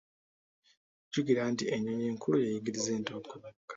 [1.07, 3.59] Jjukira nti ennyonyi enkulu yeeyigiriza ento okubuuka.